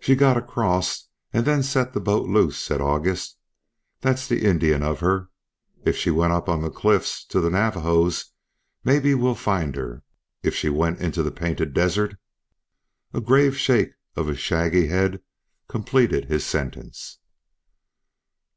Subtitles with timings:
[0.00, 3.38] "She got across, and then set the boat loose," said August.
[4.00, 5.30] "That's the Indian of her.
[5.84, 8.32] If she went up on the cliffs to the Navajos
[8.82, 10.02] maybe we'll find her.
[10.42, 12.16] If she went into the Painted Desert"
[13.14, 15.22] a grave shake of his shaggy head
[15.68, 17.18] completed his sentence.